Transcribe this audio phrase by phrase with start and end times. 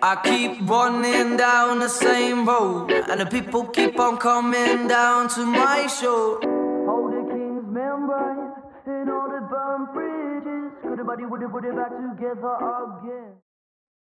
[0.00, 5.44] I keep running down the same road, and the people keep on coming down to
[5.44, 6.38] my show.
[6.86, 8.52] Hold the king's membrane
[8.86, 10.70] and all the burnt bridges.
[10.86, 13.42] Could body would put it back together again.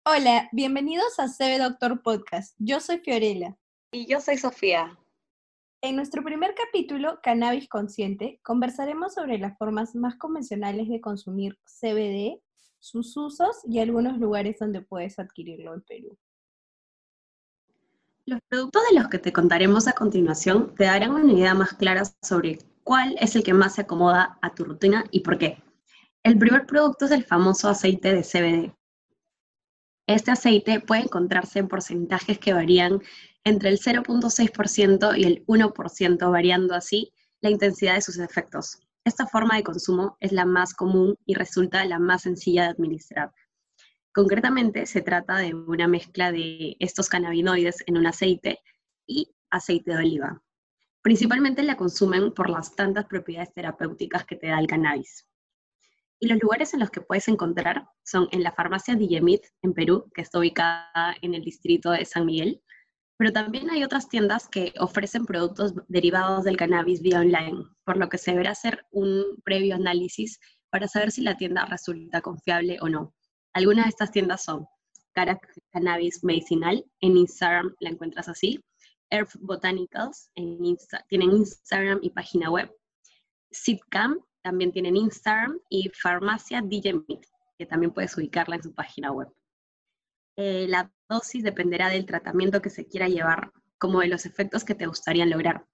[0.06, 2.54] Hola, bienvenidos a CB Doctor Podcast.
[2.58, 3.56] Yo soy Fiorella.
[3.90, 4.96] Y yo soy Sofía.
[5.82, 12.40] En nuestro primer capítulo, Cannabis Consciente, conversaremos sobre las formas más convencionales de consumir CBD,
[12.80, 16.18] sus usos y algunos lugares donde puedes adquirirlo en Perú.
[18.26, 22.02] Los productos de los que te contaremos a continuación te darán una idea más clara
[22.22, 25.62] sobre cuál es el que más se acomoda a tu rutina y por qué.
[26.22, 28.74] El primer producto es el famoso aceite de CBD.
[30.06, 33.00] Este aceite puede encontrarse en porcentajes que varían
[33.44, 38.80] entre el 0.6% y el 1%, variando así la intensidad de sus efectos.
[39.04, 43.32] Esta forma de consumo es la más común y resulta la más sencilla de administrar.
[44.12, 48.58] Concretamente, se trata de una mezcla de estos cannabinoides en un aceite
[49.06, 50.42] y aceite de oliva.
[51.00, 55.26] Principalmente la consumen por las tantas propiedades terapéuticas que te da el cannabis.
[56.18, 60.10] Y los lugares en los que puedes encontrar son en la farmacia Dillemit en Perú,
[60.14, 62.62] que está ubicada en el distrito de San Miguel,
[63.20, 68.08] pero también hay otras tiendas que ofrecen productos derivados del cannabis vía online, por lo
[68.08, 70.40] que se deberá hacer un previo análisis
[70.70, 73.14] para saber si la tienda resulta confiable o no.
[73.52, 74.66] Algunas de estas tiendas son
[75.12, 78.64] Cannabis Medicinal, en Instagram la encuentras así,
[79.10, 80.56] Earth Botanicals, en
[81.10, 82.74] tienen Instagram y página web,
[83.50, 87.26] Sitcam, también tienen Instagram, y Farmacia DJ Meat,
[87.58, 89.28] que también puedes ubicarla en su página web.
[90.42, 94.74] Eh, la dosis dependerá del tratamiento que se quiera llevar, como de los efectos que
[94.74, 95.66] te gustaría lograr.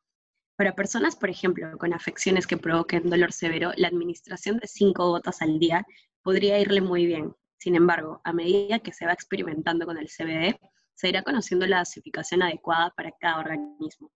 [0.57, 5.41] Para personas, por ejemplo, con afecciones que provoquen dolor severo, la administración de cinco gotas
[5.41, 5.87] al día
[6.21, 7.33] podría irle muy bien.
[7.59, 10.59] Sin embargo, a medida que se va experimentando con el CBD,
[10.97, 14.11] se irá conociendo la dosificación adecuada para cada organismo.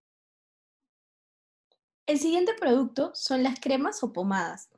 [2.07, 4.69] El siguiente producto son las cremas o pomadas.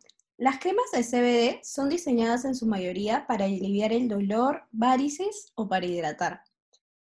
[0.44, 5.70] Las cremas de CBD son diseñadas en su mayoría para aliviar el dolor, varices o
[5.70, 6.42] para hidratar.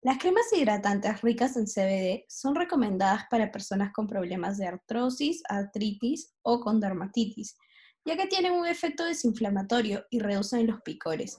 [0.01, 6.33] Las cremas hidratantes ricas en CBD son recomendadas para personas con problemas de artrosis, artritis
[6.41, 7.59] o con dermatitis,
[8.07, 11.39] ya que tienen un efecto desinflamatorio y reducen los picores.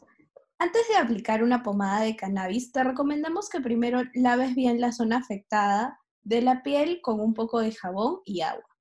[0.59, 5.17] Antes de aplicar una pomada de cannabis, te recomendamos que primero laves bien la zona
[5.17, 8.76] afectada de la piel con un poco de jabón y agua.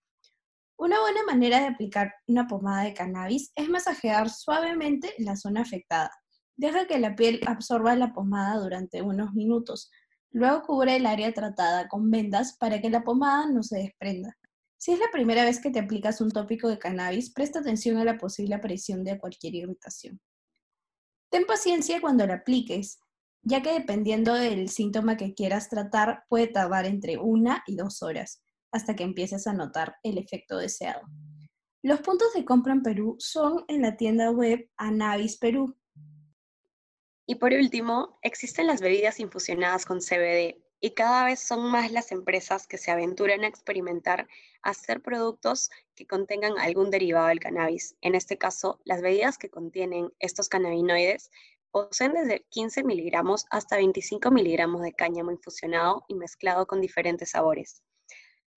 [0.79, 6.11] Una buena manera de aplicar una pomada de cannabis es masajear suavemente la zona afectada.
[6.55, 9.91] Deja que la piel absorba la pomada durante unos minutos.
[10.33, 14.37] Luego cubre el área tratada con vendas para que la pomada no se desprenda.
[14.77, 18.05] Si es la primera vez que te aplicas un tópico de cannabis, presta atención a
[18.05, 20.21] la posible aparición de cualquier irritación.
[21.31, 23.01] Ten paciencia cuando la apliques,
[23.41, 28.43] ya que dependiendo del síntoma que quieras tratar, puede tardar entre una y dos horas
[28.73, 31.03] hasta que empieces a notar el efecto deseado.
[31.83, 35.77] Los puntos de compra en Perú son en la tienda web Anavis Perú.
[37.27, 42.13] Y por último, existen las bebidas infusionadas con CBD y cada vez son más las
[42.13, 44.29] empresas que se aventuran a experimentar
[44.63, 47.97] hacer productos que contengan algún derivado del cannabis.
[48.01, 51.31] En este caso, las bebidas que contienen estos cannabinoides
[51.71, 57.83] poseen desde 15 miligramos hasta 25 miligramos de cáñamo infusionado y mezclado con diferentes sabores.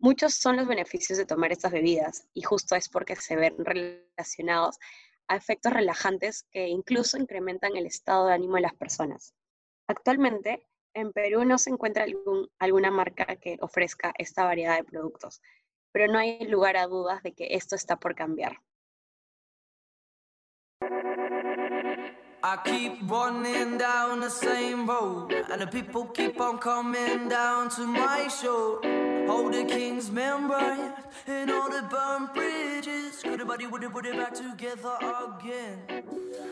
[0.01, 4.77] Muchos son los beneficios de tomar estas bebidas y justo es porque se ven relacionados
[5.27, 9.33] a efectos relajantes que incluso incrementan el estado de ánimo de las personas.
[9.87, 12.05] Actualmente, en Perú no se encuentra
[12.59, 15.41] alguna marca que ofrezca esta variedad de productos,
[15.91, 18.57] pero no hay lugar a dudas de que esto está por cambiar.
[29.29, 30.93] The king's membrane
[31.27, 33.21] and all the burnt bridges.
[33.21, 34.95] Could body would it put it back together
[35.25, 35.77] again?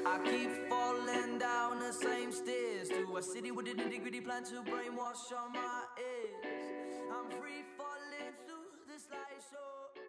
[0.05, 4.43] I keep falling down the same stairs to a city with a nitty gritty plan
[4.45, 6.99] to brainwash on my ears.
[7.13, 10.01] I'm free falling through this light show,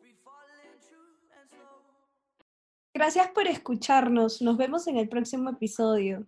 [0.00, 1.82] free falling true and slow.
[2.94, 4.40] Gracias por escucharnos.
[4.40, 6.24] Nos vemos en el próximo episodio.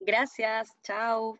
[0.00, 1.38] Gracias, chao.